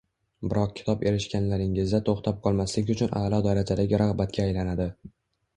[0.51, 4.91] biroq kitob erishganlaringizda to‘xtab qolmaslik uchun a'lo darajadagi rag‘batga aylanadi